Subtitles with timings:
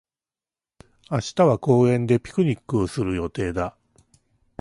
[1.11, 3.77] 明日は公園でピクニックをする予定だ。